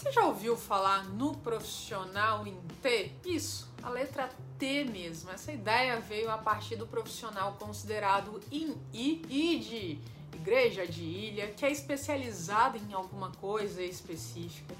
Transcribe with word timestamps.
Você 0.00 0.12
já 0.12 0.24
ouviu 0.24 0.56
falar 0.56 1.04
no 1.10 1.36
profissional 1.36 2.46
em 2.46 2.56
T? 2.80 3.12
Isso, 3.22 3.70
a 3.82 3.90
letra 3.90 4.30
T 4.58 4.84
mesmo. 4.84 5.30
Essa 5.30 5.52
ideia 5.52 6.00
veio 6.00 6.30
a 6.30 6.38
partir 6.38 6.76
do 6.76 6.86
profissional 6.86 7.58
considerado 7.58 8.40
em 8.50 8.74
I 8.94 9.20
e 9.28 9.58
de 9.58 9.98
igreja 10.34 10.86
de 10.86 11.02
ilha, 11.02 11.48
que 11.48 11.66
é 11.66 11.70
especializado 11.70 12.78
em 12.78 12.94
alguma 12.94 13.30
coisa 13.32 13.82
específica. 13.82 14.74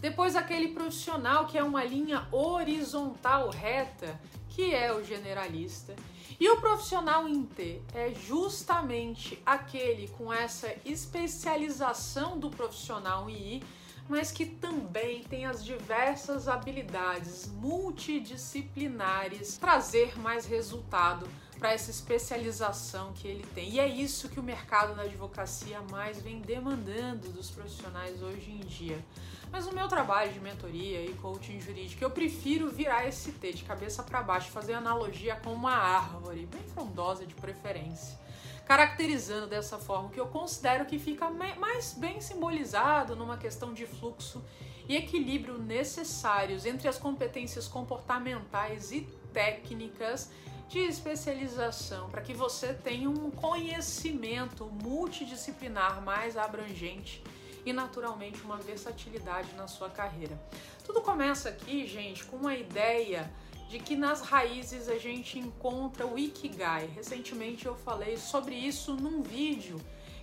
Depois 0.00 0.34
aquele 0.34 0.70
profissional 0.74 1.46
que 1.46 1.56
é 1.56 1.62
uma 1.62 1.84
linha 1.84 2.26
horizontal 2.32 3.50
reta, 3.50 4.20
que 4.48 4.74
é 4.74 4.92
o 4.92 5.04
generalista. 5.04 5.94
E 6.40 6.50
o 6.50 6.60
profissional 6.60 7.28
em 7.28 7.44
T 7.44 7.80
é 7.94 8.12
justamente 8.12 9.40
aquele 9.46 10.08
com 10.08 10.32
essa 10.32 10.74
especialização 10.84 12.36
do 12.40 12.50
profissional 12.50 13.30
em 13.30 13.58
I 13.58 13.62
mas 14.08 14.30
que 14.30 14.46
também 14.46 15.24
tem 15.24 15.44
as 15.46 15.64
diversas 15.64 16.46
habilidades 16.48 17.46
multidisciplinares 17.46 19.56
trazer 19.56 20.16
mais 20.18 20.44
resultado 20.46 21.26
para 21.58 21.72
essa 21.72 21.90
especialização 21.90 23.12
que 23.14 23.26
ele 23.26 23.44
tem. 23.54 23.70
E 23.70 23.80
é 23.80 23.88
isso 23.88 24.28
que 24.28 24.38
o 24.38 24.42
mercado 24.42 24.94
da 24.94 25.04
advocacia 25.04 25.80
mais 25.90 26.20
vem 26.20 26.38
demandando 26.40 27.30
dos 27.30 27.50
profissionais 27.50 28.22
hoje 28.22 28.50
em 28.50 28.60
dia. 28.60 29.02
Mas 29.50 29.64
no 29.66 29.72
meu 29.72 29.88
trabalho 29.88 30.30
de 30.32 30.40
mentoria 30.40 31.02
e 31.04 31.14
coaching 31.14 31.58
jurídico, 31.60 32.04
eu 32.04 32.10
prefiro 32.10 32.68
virar 32.68 33.06
esse 33.06 33.32
T 33.32 33.52
de 33.52 33.64
cabeça 33.64 34.02
para 34.02 34.22
baixo, 34.22 34.50
fazer 34.50 34.74
analogia 34.74 35.36
com 35.36 35.54
uma 35.54 35.72
árvore, 35.72 36.44
bem 36.46 36.62
frondosa 36.74 37.24
de 37.24 37.34
preferência 37.34 38.22
caracterizando 38.66 39.46
dessa 39.46 39.78
forma, 39.78 40.08
que 40.10 40.18
eu 40.18 40.26
considero 40.26 40.86
que 40.86 40.98
fica 40.98 41.30
mais 41.30 41.92
bem 41.92 42.20
simbolizado 42.20 43.14
numa 43.14 43.36
questão 43.36 43.74
de 43.74 43.86
fluxo 43.86 44.42
e 44.88 44.96
equilíbrio 44.96 45.58
necessários 45.58 46.64
entre 46.66 46.88
as 46.88 46.98
competências 46.98 47.68
comportamentais 47.68 48.92
e 48.92 49.02
técnicas 49.32 50.30
de 50.68 50.78
especialização 50.78 52.08
para 52.10 52.22
que 52.22 52.32
você 52.32 52.72
tenha 52.72 53.08
um 53.08 53.30
conhecimento 53.30 54.66
multidisciplinar 54.66 56.02
mais 56.02 56.36
abrangente 56.36 57.22
e 57.66 57.72
naturalmente 57.72 58.42
uma 58.42 58.56
versatilidade 58.56 59.54
na 59.54 59.66
sua 59.66 59.88
carreira. 59.88 60.38
Tudo 60.84 61.00
começa 61.00 61.48
aqui, 61.48 61.86
gente, 61.86 62.24
com 62.24 62.36
uma 62.36 62.54
ideia 62.54 63.30
de 63.68 63.78
que 63.78 63.96
nas 63.96 64.20
raízes 64.20 64.88
a 64.88 64.98
gente 64.98 65.38
encontra 65.38 66.06
o 66.06 66.18
Ikigai. 66.18 66.86
Recentemente 66.86 67.66
eu 67.66 67.74
falei 67.74 68.16
sobre 68.16 68.54
isso 68.54 68.94
num 68.94 69.22
vídeo, 69.22 69.80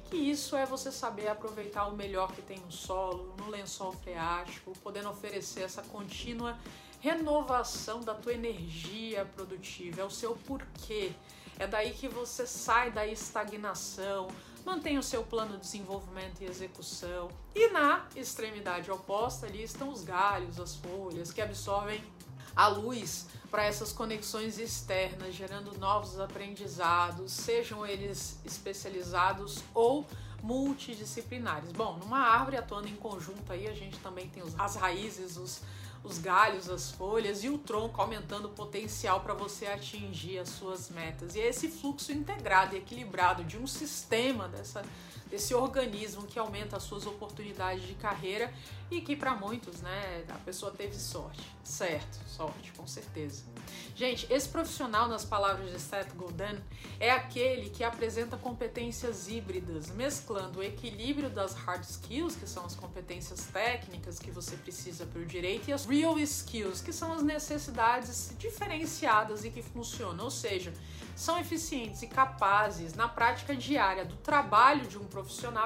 que 0.10 0.18
isso 0.18 0.56
é 0.56 0.66
você 0.66 0.92
saber 0.92 1.28
aproveitar 1.28 1.88
o 1.88 1.96
melhor 1.96 2.32
que 2.34 2.42
tem 2.42 2.60
no 2.60 2.72
solo, 2.72 3.34
no 3.38 3.50
lençol 3.50 3.94
freático, 3.94 4.74
podendo 4.84 5.10
oferecer 5.10 5.62
essa 5.62 5.82
contínua 5.82 6.58
renovação 7.02 8.02
da 8.02 8.14
tua 8.14 8.34
energia 8.34 9.26
produtiva, 9.26 10.02
é 10.02 10.06
o 10.06 10.10
seu 10.10 10.36
porquê. 10.36 11.12
É 11.58 11.66
daí 11.66 11.92
que 11.92 12.08
você 12.08 12.46
sai 12.46 12.92
da 12.92 13.06
estagnação, 13.06 14.28
mantém 14.64 14.98
o 14.98 15.04
seu 15.04 15.24
plano 15.24 15.54
de 15.54 15.62
desenvolvimento 15.62 16.42
e 16.42 16.46
execução. 16.46 17.30
E 17.56 17.70
na 17.70 18.06
extremidade 18.16 18.92
oposta 18.92 19.48
ali 19.48 19.64
estão 19.64 19.90
os 19.90 20.04
galhos, 20.04 20.60
as 20.60 20.76
folhas 20.76 21.32
que 21.32 21.42
absorvem 21.42 22.04
a 22.56 22.68
luz 22.68 23.28
para 23.50 23.66
essas 23.66 23.92
conexões 23.92 24.58
externas, 24.58 25.36
gerando 25.36 25.78
novos 25.78 26.20
aprendizados, 26.20 27.32
sejam 27.32 27.86
eles 27.86 28.40
especializados 28.46 29.60
ou 29.74 30.08
multidisciplinares. 30.42 31.72
Bom, 31.72 31.98
numa 31.98 32.20
árvore 32.20 32.58
atuando 32.58 32.88
em 32.88 32.96
conjunto 32.96 33.52
aí, 33.52 33.68
a 33.68 33.74
gente 33.74 33.98
também 34.00 34.28
tem 34.30 34.42
as 34.58 34.76
raízes, 34.76 35.38
os, 35.38 35.62
os 36.04 36.18
galhos, 36.18 36.70
as 36.70 36.92
folhas 36.92 37.44
e 37.44 37.50
o 37.50 37.58
tronco 37.58 38.02
aumentando 38.02 38.48
o 38.48 38.52
potencial 38.52 39.20
para 39.20 39.34
você 39.34 39.68
atingir 39.68 40.40
as 40.40 40.50
suas 40.50 40.90
metas. 40.90 41.36
E 41.36 41.42
é 41.42 41.48
esse 41.48 41.68
fluxo 41.68 42.12
integrado 42.12 42.76
e 42.76 42.80
equilibrado 42.80 43.44
de 43.44 43.58
um 43.58 43.68
sistema 43.68 44.48
dessa 44.48 44.82
desse 45.32 45.56
organismo 45.56 46.24
que 46.28 46.38
aumenta 46.38 46.76
as 46.76 46.84
suas 46.84 47.08
oportunidades 47.08 47.88
de 47.88 47.94
carreira 47.96 48.54
e 48.92 49.00
que 49.00 49.16
para 49.16 49.34
muitos, 49.34 49.82
né, 49.82 50.26
a 50.28 50.38
pessoa 50.40 50.72
teve 50.72 50.94
sorte. 50.96 51.42
Certo, 51.64 52.20
sorte, 52.28 52.74
com 52.74 52.86
certeza. 52.86 53.44
Gente, 53.96 54.28
esse 54.30 54.50
profissional, 54.50 55.08
nas 55.08 55.24
palavras 55.24 55.72
de 55.72 55.80
Seth 55.80 56.14
Godin, 56.16 56.60
é 57.00 57.12
aquele 57.12 57.70
que 57.70 57.84
apresenta 57.84 58.36
competências 58.36 59.30
híbridas, 59.30 59.90
mesclando 59.92 60.60
o 60.60 60.64
equilíbrio 60.64 61.30
das 61.30 61.54
hard 61.54 61.84
skills, 61.84 62.36
que 62.36 62.48
são 62.48 62.66
as 62.66 62.76
competências 62.76 63.46
técnicas 63.46 64.20
que 64.20 64.32
você 64.32 64.58
precisa 64.58 65.06
para 65.06 65.22
o 65.22 65.26
direito, 65.26 65.70
e 65.70 65.74
as 65.74 65.86
real 65.86 66.20
skills, 66.20 66.82
que 66.82 66.92
são 66.92 67.14
as 67.14 67.24
necessidades 67.24 68.34
diferenciadas 68.38 69.46
e 69.46 69.50
que 69.50 69.62
funcionam, 69.62 70.26
ou 70.26 70.32
seja, 70.32 70.74
são 71.16 71.40
eficientes 71.40 72.02
e 72.02 72.08
capazes 72.08 72.94
na 72.94 73.08
prática 73.08 73.56
diária 73.56 74.04
do 74.04 74.16
trabalho 74.18 74.88
de 74.88 74.98
um 74.98 75.06
profissional 75.06 75.21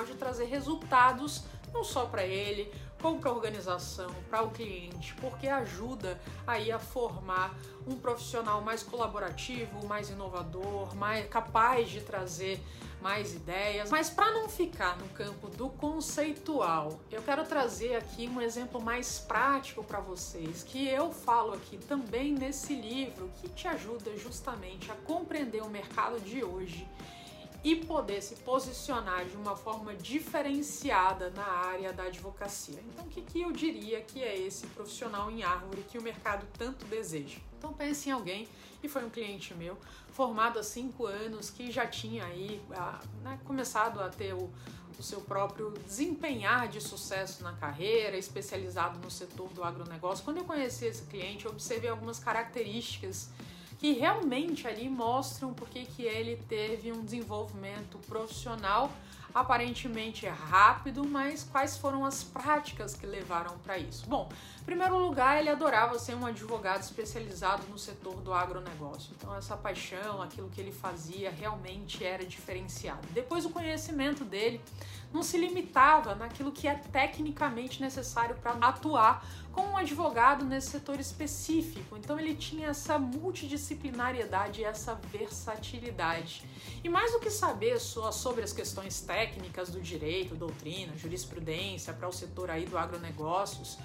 de 0.06 0.14
trazer 0.16 0.46
resultados 0.46 1.44
não 1.74 1.84
só 1.84 2.06
para 2.06 2.24
ele, 2.24 2.72
como 3.02 3.20
para 3.20 3.30
a 3.30 3.34
organização, 3.34 4.10
para 4.30 4.42
o 4.42 4.50
cliente, 4.50 5.14
porque 5.16 5.48
ajuda 5.48 6.20
aí 6.48 6.72
a 6.72 6.80
formar 6.80 7.54
um 7.86 7.96
profissional 7.98 8.62
mais 8.62 8.82
colaborativo, 8.82 9.86
mais 9.86 10.10
inovador, 10.10 10.96
mais 10.96 11.28
capaz 11.28 11.90
de 11.90 12.02
trazer 12.02 12.60
mais 13.02 13.36
ideias. 13.36 13.92
Mas 13.92 14.10
para 14.10 14.32
não 14.32 14.50
ficar 14.50 14.98
no 14.98 15.08
campo 15.10 15.48
do 15.50 15.70
conceitual, 15.70 17.00
eu 17.12 17.22
quero 17.22 17.46
trazer 17.46 17.96
aqui 17.96 18.28
um 18.28 18.42
exemplo 18.42 18.82
mais 18.82 19.20
prático 19.20 19.84
para 19.84 20.00
vocês, 20.00 20.64
que 20.64 20.88
eu 20.88 21.12
falo 21.12 21.54
aqui 21.54 21.78
também 21.78 22.34
nesse 22.34 22.74
livro, 22.74 23.30
que 23.40 23.50
te 23.50 23.68
ajuda 23.68 24.18
justamente 24.18 24.92
a 24.92 24.96
compreender 24.96 25.62
o 25.62 25.70
mercado 25.70 26.20
de 26.22 26.44
hoje 26.44 26.88
e 27.66 27.76
poder 27.76 28.22
se 28.22 28.36
posicionar 28.36 29.26
de 29.26 29.36
uma 29.36 29.56
forma 29.56 29.96
diferenciada 29.96 31.32
na 31.32 31.48
área 31.48 31.92
da 31.92 32.04
advocacia. 32.04 32.80
Então, 32.94 33.06
o 33.06 33.10
que, 33.10 33.24
que 33.24 33.42
eu 33.42 33.52
diria 33.52 34.00
que 34.02 34.22
é 34.22 34.38
esse 34.38 34.68
profissional 34.68 35.32
em 35.32 35.42
árvore 35.42 35.84
que 35.90 35.98
o 35.98 36.02
mercado 36.02 36.46
tanto 36.60 36.86
deseja? 36.86 37.40
Então, 37.58 37.74
pense 37.74 38.08
em 38.08 38.12
alguém, 38.12 38.48
e 38.84 38.88
foi 38.88 39.04
um 39.04 39.10
cliente 39.10 39.52
meu, 39.56 39.76
formado 40.12 40.60
há 40.60 40.64
cinco 40.64 41.08
anos, 41.08 41.50
que 41.50 41.72
já 41.72 41.88
tinha 41.88 42.24
aí 42.26 42.62
ah, 42.70 43.00
né, 43.24 43.40
começado 43.46 44.00
a 44.00 44.10
ter 44.10 44.36
o, 44.36 44.48
o 45.00 45.02
seu 45.02 45.22
próprio 45.22 45.72
desempenhar 45.72 46.68
de 46.68 46.80
sucesso 46.80 47.44
na 47.44 47.54
carreira, 47.54 48.16
especializado 48.16 49.00
no 49.00 49.10
setor 49.10 49.50
do 49.50 49.64
agronegócio. 49.64 50.24
Quando 50.24 50.38
eu 50.38 50.46
conheci 50.46 50.86
esse 50.86 51.02
cliente, 51.06 51.46
eu 51.46 51.52
observei 51.52 51.90
algumas 51.90 52.20
características 52.20 53.32
que 53.78 53.94
realmente 53.94 54.68
ali 54.68 54.90
mostram 54.90 55.54
porque 55.54 55.86
que 55.86 56.04
ele 56.04 56.38
teve 56.48 56.92
um 56.92 57.04
desenvolvimento 57.04 57.98
profissional 58.08 58.92
aparentemente 59.36 60.26
rápido, 60.26 61.06
mas 61.06 61.44
quais 61.44 61.76
foram 61.76 62.06
as 62.06 62.24
práticas 62.24 62.96
que 62.96 63.06
levaram 63.06 63.58
para 63.58 63.78
isso? 63.78 64.08
Bom, 64.08 64.30
em 64.62 64.64
primeiro 64.64 64.98
lugar, 64.98 65.38
ele 65.38 65.50
adorava 65.50 66.00
ser 66.00 66.16
um 66.16 66.26
advogado 66.26 66.82
especializado 66.84 67.68
no 67.70 67.78
setor 67.78 68.16
do 68.22 68.34
agronegócio. 68.34 69.12
Então, 69.18 69.36
essa 69.36 69.58
paixão, 69.58 70.22
aquilo 70.22 70.50
que 70.50 70.62
ele 70.62 70.72
fazia, 70.72 71.30
realmente 71.30 72.02
era 72.02 72.26
diferenciado. 72.26 73.06
Depois, 73.12 73.44
o 73.44 73.50
conhecimento 73.50 74.24
dele 74.24 74.62
não 75.14 75.22
se 75.22 75.38
limitava 75.38 76.16
naquilo 76.16 76.52
que 76.52 76.66
é 76.66 76.76
tecnicamente 76.76 77.82
necessário 77.82 78.38
para 78.38 78.52
atuar 78.52 79.26
como 79.56 79.72
um 79.72 79.78
advogado 79.78 80.44
nesse 80.44 80.72
setor 80.72 81.00
específico. 81.00 81.96
Então 81.96 82.20
ele 82.20 82.36
tinha 82.36 82.68
essa 82.68 83.00
multidisciplinariedade 83.00 84.60
e 84.60 84.66
essa 84.66 84.96
versatilidade. 85.10 86.44
E 86.84 86.90
mais 86.90 87.14
do 87.14 87.20
que 87.20 87.30
saber 87.30 87.80
só 87.80 88.12
sobre 88.12 88.44
as 88.44 88.52
questões 88.52 89.00
técnicas 89.00 89.70
do 89.70 89.80
direito, 89.80 90.36
doutrina, 90.36 90.94
jurisprudência 90.98 91.94
para 91.94 92.10
o 92.10 92.12
setor 92.12 92.52
aí 92.52 92.66
do 92.66 92.78
agronegócios, 92.78 93.80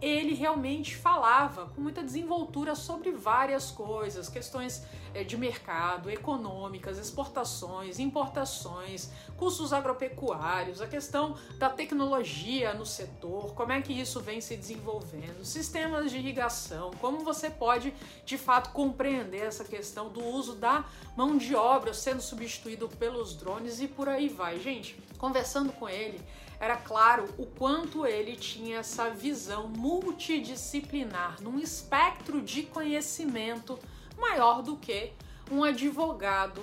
ele 0.00 0.34
realmente 0.34 0.94
falava 0.94 1.66
com 1.74 1.80
muita 1.80 2.04
desenvoltura 2.04 2.76
sobre 2.76 3.10
várias 3.10 3.72
coisas, 3.72 4.28
questões 4.28 4.84
de 5.24 5.36
mercado, 5.36 6.10
econômicas, 6.10 6.98
exportações, 6.98 7.98
importações, 7.98 9.10
custos 9.36 9.72
agropecuários, 9.72 10.80
a 10.80 10.86
questão 10.86 11.36
da 11.58 11.68
tecnologia 11.68 12.74
no 12.74 12.86
setor, 12.86 13.54
como 13.54 13.72
é 13.72 13.80
que 13.80 13.92
isso 13.92 14.20
vem 14.20 14.40
se 14.40 14.56
desenvolvendo, 14.56 15.44
sistemas 15.44 16.10
de 16.10 16.18
irrigação, 16.18 16.90
como 17.00 17.20
você 17.20 17.50
pode 17.50 17.92
de 18.24 18.38
fato 18.38 18.70
compreender 18.72 19.42
essa 19.42 19.64
questão 19.64 20.08
do 20.08 20.24
uso 20.24 20.54
da 20.54 20.84
mão 21.16 21.36
de 21.36 21.54
obra 21.54 21.92
sendo 21.94 22.20
substituído 22.20 22.88
pelos 22.88 23.34
drones 23.36 23.80
e 23.80 23.88
por 23.88 24.08
aí 24.08 24.28
vai. 24.28 24.58
Gente, 24.58 24.98
conversando 25.18 25.72
com 25.72 25.88
ele, 25.88 26.20
era 26.58 26.76
claro 26.76 27.28
o 27.36 27.44
quanto 27.44 28.06
ele 28.06 28.34
tinha 28.34 28.78
essa 28.78 29.10
visão 29.10 29.68
multidisciplinar, 29.68 31.36
num 31.42 31.58
espectro 31.58 32.40
de 32.40 32.62
conhecimento 32.62 33.78
maior 34.16 34.62
do 34.62 34.76
que 34.76 35.12
um 35.50 35.62
advogado 35.62 36.62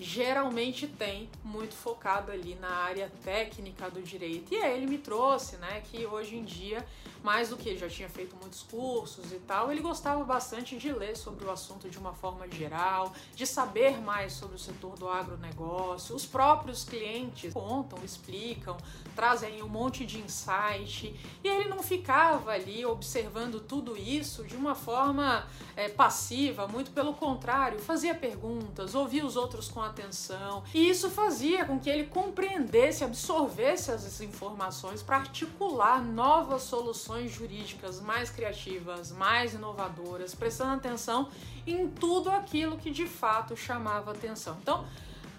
geralmente 0.00 0.86
tem, 0.86 1.28
muito 1.44 1.74
focado 1.74 2.32
ali 2.32 2.54
na 2.56 2.70
área 2.70 3.10
técnica 3.22 3.90
do 3.90 4.02
direito. 4.02 4.52
E 4.54 4.56
aí 4.56 4.76
ele 4.76 4.86
me 4.86 4.98
trouxe, 4.98 5.56
né, 5.56 5.82
que 5.90 6.06
hoje 6.06 6.36
em 6.36 6.44
dia 6.44 6.84
mais 7.22 7.50
do 7.50 7.56
que 7.56 7.76
já 7.76 7.88
tinha 7.88 8.08
feito 8.08 8.36
muitos 8.36 8.62
cursos 8.62 9.32
e 9.32 9.36
tal, 9.36 9.70
ele 9.70 9.80
gostava 9.80 10.24
bastante 10.24 10.76
de 10.76 10.92
ler 10.92 11.16
sobre 11.16 11.44
o 11.44 11.50
assunto 11.50 11.88
de 11.88 11.98
uma 11.98 12.12
forma 12.12 12.48
geral, 12.50 13.12
de 13.34 13.46
saber 13.46 14.00
mais 14.00 14.32
sobre 14.32 14.56
o 14.56 14.58
setor 14.58 14.98
do 14.98 15.08
agronegócio. 15.08 16.16
Os 16.16 16.26
próprios 16.26 16.84
clientes 16.84 17.52
contam, 17.52 17.98
explicam, 18.04 18.76
trazem 19.14 19.62
um 19.62 19.68
monte 19.68 20.04
de 20.04 20.18
insight 20.18 21.14
e 21.44 21.48
ele 21.48 21.68
não 21.68 21.82
ficava 21.82 22.50
ali 22.50 22.84
observando 22.84 23.60
tudo 23.60 23.96
isso 23.96 24.44
de 24.44 24.56
uma 24.56 24.74
forma 24.74 25.46
é, 25.76 25.88
passiva, 25.88 26.66
muito 26.66 26.90
pelo 26.90 27.14
contrário, 27.14 27.78
fazia 27.78 28.14
perguntas, 28.14 28.94
ouvia 28.94 29.24
os 29.24 29.36
outros 29.36 29.68
com 29.68 29.81
atenção 29.84 30.62
e 30.74 30.88
isso 30.88 31.10
fazia 31.10 31.64
com 31.64 31.78
que 31.78 31.90
ele 31.90 32.04
compreendesse, 32.04 33.04
absorvesse 33.04 33.90
as 33.90 34.20
informações 34.20 35.02
para 35.02 35.16
articular 35.16 36.02
novas 36.02 36.62
soluções 36.62 37.30
jurídicas 37.32 38.00
mais 38.00 38.30
criativas, 38.30 39.12
mais 39.12 39.54
inovadoras, 39.54 40.34
prestando 40.34 40.74
atenção 40.74 41.28
em 41.66 41.88
tudo 41.88 42.30
aquilo 42.30 42.76
que 42.76 42.90
de 42.90 43.06
fato 43.06 43.56
chamava 43.56 44.10
atenção. 44.10 44.56
Então, 44.60 44.84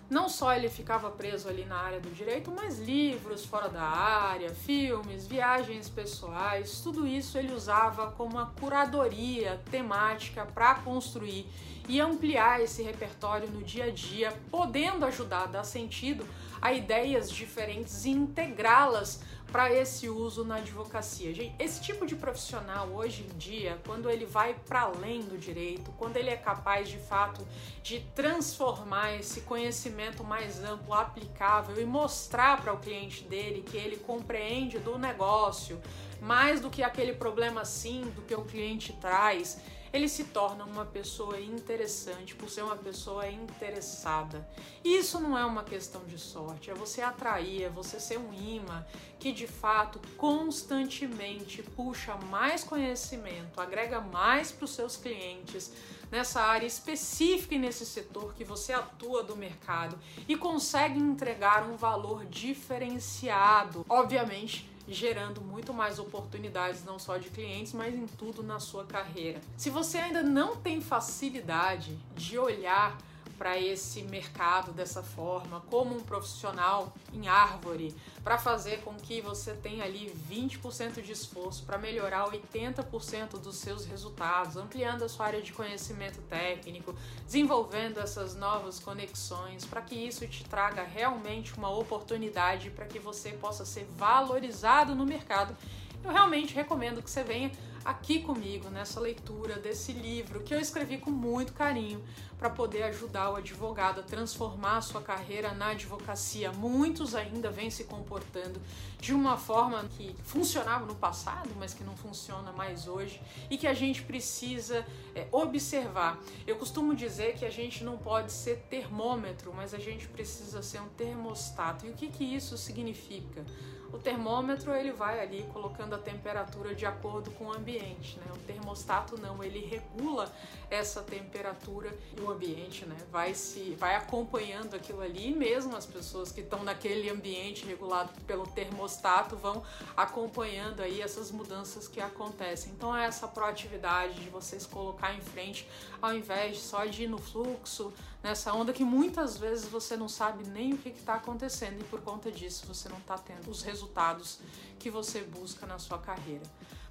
não 0.10 0.30
só 0.30 0.54
ele 0.54 0.70
ficava 0.70 1.10
preso 1.10 1.48
ali 1.48 1.66
na 1.66 1.78
área 1.78 2.00
do 2.00 2.10
direito, 2.10 2.52
mas 2.52 2.80
livros 2.80 3.46
fora 3.46 3.70
da 3.70 3.82
área, 3.82 4.50
filmes, 4.50 5.26
viagens 5.26 5.90
pessoais, 5.90 6.82
tudo 6.82 7.08
isso 7.08 7.38
ele 7.38 7.54
usava 7.54 8.12
como 8.12 8.32
uma 8.32 8.48
curadoria 8.60 9.62
temática 9.72 10.46
para 10.46 10.76
construir 10.76 11.48
e 11.88 12.00
ampliar 12.00 12.62
esse 12.62 12.82
repertório 12.82 13.50
no 13.50 13.62
dia 13.62 13.86
a 13.86 13.92
dia, 13.92 14.34
podendo 14.50 15.06
ajudar 15.06 15.44
a 15.44 15.48
dar 15.48 15.64
sentido 15.64 16.26
a 16.62 16.72
ideias 16.72 17.30
diferentes 17.30 18.06
e 18.06 18.12
integrá-las 18.12 19.22
para 19.54 19.72
esse 19.72 20.10
uso 20.10 20.44
na 20.44 20.56
advocacia. 20.56 21.32
Gente, 21.32 21.54
esse 21.60 21.80
tipo 21.80 22.08
de 22.08 22.16
profissional 22.16 22.90
hoje 22.90 23.22
em 23.22 23.38
dia, 23.38 23.80
quando 23.86 24.10
ele 24.10 24.26
vai 24.26 24.56
para 24.56 24.82
além 24.82 25.22
do 25.22 25.38
direito, 25.38 25.92
quando 25.92 26.18
ele 26.18 26.32
é 26.32 26.36
capaz 26.36 26.90
de 26.90 26.98
fato 26.98 27.48
de 27.84 28.00
transformar 28.16 29.14
esse 29.14 29.42
conhecimento 29.42 30.24
mais 30.24 30.64
amplo, 30.64 30.96
aplicável 30.96 31.80
e 31.80 31.86
mostrar 31.86 32.64
para 32.64 32.74
o 32.74 32.80
cliente 32.80 33.26
dele 33.26 33.62
que 33.62 33.78
ele 33.78 33.98
compreende 33.98 34.80
do 34.80 34.98
negócio 34.98 35.80
mais 36.20 36.60
do 36.60 36.72
que 36.72 36.82
aquele 36.82 37.14
problema 37.14 37.64
sim 37.64 38.12
do 38.16 38.24
que 38.24 38.34
o 38.34 38.46
cliente 38.46 38.92
traz 38.94 39.60
ele 39.94 40.10
se 40.10 40.24
torna 40.24 40.66
uma 40.66 40.86
pessoa 40.86 41.40
interessante 41.40 42.34
por 42.34 42.50
ser 42.50 42.63
uma 42.63 42.75
pessoa 42.75 43.30
interessada. 43.30 44.45
E 44.84 44.98
isso 44.98 45.19
não 45.19 45.38
é 45.38 45.45
uma 45.45 45.63
questão 45.63 46.04
de 46.06 46.18
sorte, 46.18 46.72
é 46.72 46.74
você 46.74 47.01
atrair, 47.01 47.63
é 47.63 47.69
você 47.69 48.00
ser 48.00 48.18
um 48.18 48.34
imã 48.34 48.84
que 49.19 49.31
de 49.31 49.45
fato 49.45 50.01
constantemente 50.18 51.62
puxa 51.62 52.16
mais 52.16 52.63
conhecimento, 52.63 53.62
agrega 53.62 54.01
mais 54.01 54.51
para 54.51 54.66
os 54.66 54.74
seus 54.74 54.98
clientes 54.98 55.72
nessa 56.12 56.42
área 56.42 56.68
específica 56.68 57.56
e 57.56 57.60
nesse 57.60 57.86
setor 57.86 58.34
que 58.34 58.44
você 58.44 58.74
atua 58.74 59.24
do 59.24 59.36
mercado 59.36 59.98
e 60.28 60.36
consegue 60.36 61.00
entregar 61.00 61.63
um 61.69 61.75
valor 61.75 62.25
diferenciado. 62.25 63.86
Obviamente, 63.88 64.73
gerando 64.88 65.41
muito 65.41 65.74
mais 65.74 66.00
oportunidades, 66.00 66.83
não 66.83 67.00
só 67.00 67.18
de 67.18 67.30
clientes, 67.30 67.74
mas 67.74 67.94
em 67.94 68.06
tudo 68.06 68.44
na 68.44 68.59
sua 68.59 68.83
carreira. 68.85 69.41
Se 69.57 69.69
você 69.69 69.97
ainda 69.97 70.21
não 70.21 70.56
tem 70.56 70.81
facilidade 70.81 71.97
de 72.15 72.38
olhar 72.38 72.97
para 73.44 73.60
esse 73.60 74.04
mercado 74.04 74.72
dessa 74.72 75.04
forma, 75.04 75.60
como 75.69 75.94
um 75.94 76.00
profissional 76.00 76.94
em 77.12 77.28
árvore, 77.28 77.94
para 78.24 78.38
fazer 78.38 78.80
com 78.84 78.94
que 78.94 79.19
você 79.19 79.54
tenha 79.54 79.84
ali 79.84 80.16
20% 80.31 81.01
de 81.01 81.12
esforço 81.12 81.66
para 81.66 81.78
melhorar 81.78 82.24
80% 82.30 83.31
dos 83.31 83.57
seus 83.57 83.86
resultados, 83.86 84.56
ampliando 84.56 85.04
a 85.04 85.10
sua 85.10 85.25
área 85.25 85.42
de 85.42 85.51
conhecimento 85.51 86.22
técnico, 86.30 86.95
desenvolvendo 87.25 88.00
essas 88.00 88.34
novas 88.34 88.80
conexões, 88.80 89.66
para 89.66 89.81
que 89.81 89.95
isso 89.95 90.25
te 90.25 90.45
traga 90.45 90.81
realmente 90.81 91.54
uma 91.57 91.69
oportunidade 91.69 92.69
para 92.69 92.86
que 92.86 92.98
você 92.98 93.31
possa 93.31 93.66
ser 93.66 93.86
valorizado 93.98 94.95
no 94.95 95.06
mercado. 95.06 95.54
Eu 96.01 96.13
realmente 96.13 96.56
recomendo 96.56 97.04
que 97.04 97.12
você 97.12 97.25
venha 97.25 97.51
aqui 97.83 98.19
comigo 98.19 98.69
nessa 98.69 99.00
leitura 99.00 99.56
desse 99.56 99.91
livro 99.91 100.41
que 100.41 100.53
eu 100.53 100.59
escrevi 100.59 100.97
com 100.97 101.12
muito 101.12 101.53
carinho 101.53 102.03
para 102.38 102.50
poder 102.50 102.83
ajudar 102.83 103.31
o 103.31 103.35
advogado 103.38 104.01
a 104.01 104.03
transformar 104.03 104.77
a 104.77 104.81
sua 104.81 105.01
carreira 105.01 105.53
na 105.53 105.68
advocacia. 105.68 106.51
Muitos 106.51 107.15
ainda 107.15 107.50
vêm 107.50 107.69
se 107.69 107.85
comportando 107.85 108.62
de 109.00 109.13
uma 109.13 109.38
forma 109.38 109.83
que 109.97 110.13
funcionava 110.24 110.85
no 110.85 110.95
passado, 110.95 111.50
mas 111.57 111.74
que 111.74 111.83
não 111.83 111.95
funciona 111.95 112.51
mais 112.51 112.88
hoje 112.88 113.21
e 113.50 113.57
que 113.57 113.65
a 113.65 113.74
gente 113.74 114.03
precisa 114.03 114.85
é, 115.15 115.27
observar. 115.31 116.19
Eu 116.45 116.57
costumo 116.57 116.94
dizer 116.94 117.35
que 117.35 117.45
a 117.45 117.50
gente 117.50 117.83
não 117.83 117.97
pode 117.97 118.31
ser 118.31 118.57
termômetro, 118.69 119.53
mas 119.53 119.74
a 119.74 119.80
gente 119.80 120.07
precisa 120.07 120.62
ser 120.62 120.81
um 120.81 120.89
termostato. 120.89 121.85
E 121.85 121.89
o 121.89 121.94
que, 121.94 122.09
que 122.09 122.24
isso 122.24 122.57
significa? 122.57 123.45
O 123.94 124.00
termômetro 124.00 124.74
ele 124.74 124.92
vai 124.92 125.19
ali 125.19 125.45
colocando 125.54 125.94
a 125.94 126.00
temperatura 126.00 126.74
de 126.74 126.84
acordo 126.84 127.30
com 127.30 127.45
o 127.45 127.54
ambiente, 127.54 128.18
né? 128.18 128.25
O 128.34 128.40
termostato 128.40 129.22
não, 129.22 129.44
ele 129.44 129.60
regula 129.60 130.34
essa 130.68 131.04
temperatura 131.04 131.95
e 132.18 132.19
o 132.19 132.31
ambiente, 132.31 132.88
né? 132.88 132.98
Vai 133.12 133.36
se 133.36 133.75
vai 133.80 133.95
acompanhando 133.95 134.75
aquilo 134.75 135.01
ali, 135.01 135.28
e 135.28 135.36
mesmo 135.36 135.75
as 135.75 135.86
pessoas 135.86 136.31
que 136.31 136.42
estão 136.42 136.63
naquele 136.63 137.07
ambiente 137.07 137.66
regulado 137.68 138.10
pelo 138.25 138.48
termostato 138.48 139.36
vão 139.36 139.62
acompanhando 139.95 140.81
aí 140.81 141.00
essas 141.00 141.30
mudanças 141.30 141.88
que 141.88 142.01
acontecem. 142.01 142.74
Então 142.74 142.98
é 142.98 143.06
essa 143.06 143.28
proatividade 143.28 144.16
de 144.16 144.30
vocês 144.30 144.66
colocar 144.66 145.13
em 145.13 145.22
frente 145.22 145.69
ao 146.01 146.16
invés 146.16 146.57
só 146.57 146.84
de 146.86 147.04
ir 147.04 147.07
no 147.07 147.19
fluxo, 147.19 147.94
nessa 148.24 148.54
onda 148.54 148.72
que 148.72 148.86
muitas 148.86 149.38
vezes 149.38 149.68
você 149.68 149.98
não 149.98 150.08
sabe 150.08 150.48
nem 150.48 150.74
o 150.74 150.78
que 150.78 150.90
está 150.90 151.16
acontecendo 151.16 151.81
e 151.81 151.84
por 151.84 152.02
conta 152.02 152.31
disso 152.31 152.66
você 152.66 152.88
não 152.88 152.98
está 152.98 153.18
tendo 153.18 153.52
os 153.52 153.62
resultados 153.62 154.40
que 154.80 154.90
você 154.90 155.22
busca 155.22 155.68
na 155.68 155.78
sua 155.78 156.00
carreira. 156.00 156.46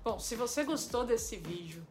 Bom, 0.05 0.21
se 0.21 0.37
você 0.37 0.63
gostou 0.63 1.05
desse 1.05 1.37
vídeo, 1.37 1.87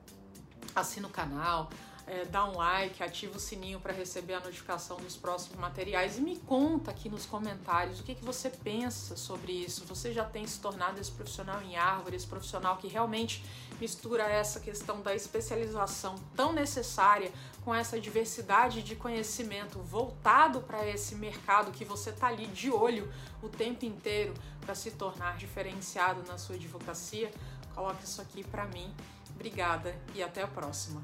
assina 0.75 1.07
o 1.07 1.11
canal, 1.11 1.69
é, 2.07 2.25
dá 2.25 2.45
um 2.45 2.57
like, 2.57 3.01
ativa 3.03 3.37
o 3.37 3.39
sininho 3.39 3.79
para 3.79 3.93
receber 3.93 4.33
a 4.33 4.39
notificação 4.39 4.97
dos 4.97 5.15
próximos 5.15 5.59
materiais 5.59 6.17
e 6.17 6.21
me 6.21 6.37
conta 6.37 6.91
aqui 6.91 7.09
nos 7.09 7.25
comentários 7.25 7.99
o 7.99 8.03
que, 8.03 8.15
que 8.15 8.25
você 8.25 8.49
pensa 8.49 9.15
sobre 9.15 9.51
isso. 9.51 9.85
Você 9.85 10.11
já 10.11 10.25
tem 10.25 10.45
se 10.45 10.59
tornado 10.59 10.99
esse 10.99 11.11
profissional 11.11 11.61
em 11.61 11.77
árvore, 11.77 12.15
esse 12.15 12.27
profissional 12.27 12.77
que 12.77 12.87
realmente 12.87 13.43
mistura 13.79 14.23
essa 14.23 14.59
questão 14.59 15.01
da 15.01 15.15
especialização 15.15 16.15
tão 16.35 16.51
necessária 16.53 17.31
com 17.63 17.73
essa 17.73 17.99
diversidade 17.99 18.81
de 18.81 18.95
conhecimento 18.95 19.79
voltado 19.79 20.61
para 20.61 20.87
esse 20.87 21.15
mercado 21.15 21.71
que 21.71 21.85
você 21.85 22.11
tá 22.11 22.27
ali 22.27 22.47
de 22.47 22.71
olho 22.71 23.11
o 23.41 23.49
tempo 23.49 23.85
inteiro 23.85 24.33
para 24.59 24.75
se 24.75 24.91
tornar 24.91 25.37
diferenciado 25.37 26.23
na 26.27 26.37
sua 26.37 26.55
advocacia? 26.55 27.31
Coloque 27.73 28.03
isso 28.03 28.21
aqui 28.21 28.43
para 28.43 28.65
mim. 28.65 28.93
Obrigada 29.33 29.95
e 30.13 30.21
até 30.21 30.43
a 30.43 30.47
próxima. 30.47 31.03